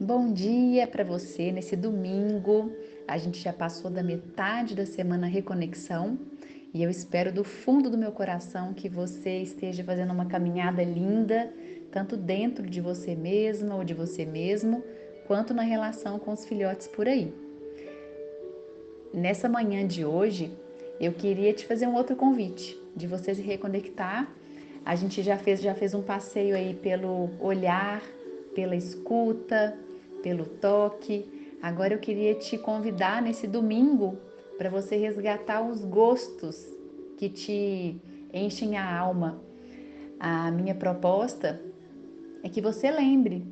[0.00, 2.70] Bom dia para você nesse domingo.
[3.08, 6.16] A gente já passou da metade da semana Reconexão
[6.72, 11.52] e eu espero do fundo do meu coração que você esteja fazendo uma caminhada linda,
[11.90, 14.84] tanto dentro de você mesma ou de você mesmo,
[15.26, 17.34] quanto na relação com os filhotes por aí.
[19.12, 20.56] Nessa manhã de hoje,
[21.00, 24.32] eu queria te fazer um outro convite, de você se reconectar.
[24.84, 28.00] A gente já fez, já fez um passeio aí pelo olhar,
[28.54, 29.76] pela escuta,
[30.22, 31.56] pelo toque.
[31.62, 34.18] Agora eu queria te convidar nesse domingo
[34.56, 36.66] para você resgatar os gostos
[37.16, 38.00] que te
[38.32, 39.40] enchem a alma.
[40.20, 41.60] A minha proposta
[42.42, 43.46] é que você lembre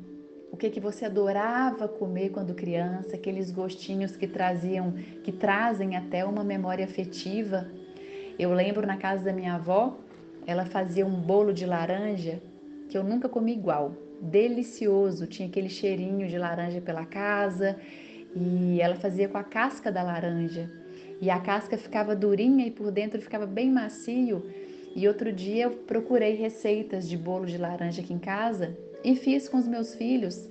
[0.51, 6.23] o que que você adorava comer quando criança, aqueles gostinhos que traziam, que trazem até
[6.23, 7.69] uma memória afetiva.
[8.39, 9.97] Eu lembro na casa da minha avó,
[10.45, 12.41] ela fazia um bolo de laranja
[12.89, 17.77] que eu nunca comi igual delicioso, tinha aquele cheirinho de laranja pela casa
[18.35, 20.69] e ela fazia com a casca da laranja.
[21.19, 24.43] E a casca ficava durinha e por dentro ficava bem macio.
[24.95, 29.47] E outro dia eu procurei receitas de bolo de laranja aqui em casa e fiz
[29.49, 30.49] com os meus filhos.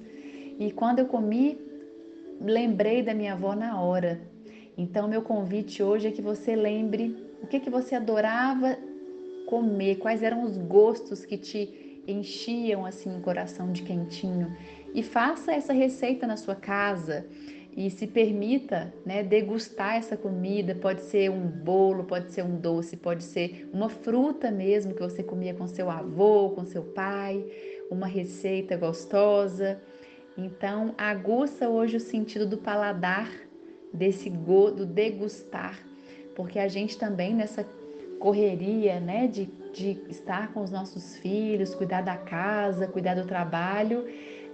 [0.59, 1.59] E quando eu comi,
[2.41, 4.21] lembrei da minha avó na hora.
[4.77, 8.77] Então, meu convite hoje é que você lembre o que, que você adorava
[9.47, 14.57] comer, quais eram os gostos que te enchiam assim o coração de quentinho.
[14.95, 17.27] E faça essa receita na sua casa
[17.77, 20.75] e se permita né, degustar essa comida.
[20.75, 25.23] Pode ser um bolo, pode ser um doce, pode ser uma fruta mesmo que você
[25.23, 27.45] comia com seu avô, com seu pai,
[27.91, 29.81] uma receita gostosa.
[30.39, 33.31] Então, aguça hoje o sentido do paladar,
[33.93, 35.79] desse go, do degustar,
[36.35, 37.67] porque a gente também nessa
[38.19, 44.05] correria, né, de, de estar com os nossos filhos, cuidar da casa, cuidar do trabalho.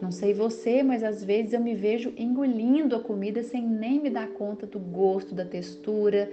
[0.01, 4.11] Não sei você, mas às vezes eu me vejo engolindo a comida sem nem me
[4.11, 6.31] dar conta do gosto, da textura.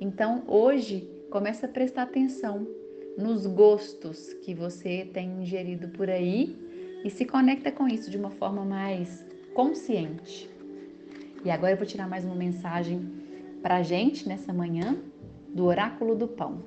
[0.00, 2.66] Então, hoje, comece a prestar atenção
[3.18, 6.56] nos gostos que você tem ingerido por aí
[7.04, 10.48] e se conecta com isso de uma forma mais consciente.
[11.44, 13.00] E agora eu vou tirar mais uma mensagem
[13.62, 14.96] para gente nessa manhã
[15.54, 16.62] do Oráculo do Pão.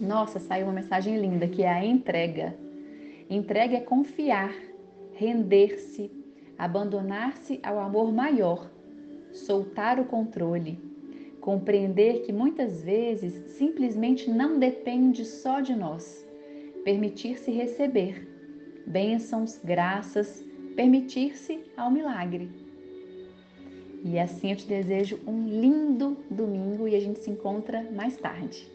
[0.00, 2.56] Nossa, saiu uma mensagem linda que é a entrega.
[3.28, 4.54] Entrega é confiar,
[5.14, 6.10] render-se,
[6.58, 8.70] abandonar-se ao amor maior,
[9.32, 10.78] soltar o controle,
[11.40, 16.26] compreender que muitas vezes simplesmente não depende só de nós,
[16.84, 18.36] permitir-se receber
[18.86, 20.44] bênçãos, graças,
[20.76, 22.65] permitir-se ao milagre.
[24.08, 28.70] E assim eu te desejo um lindo domingo e a gente se encontra mais tarde.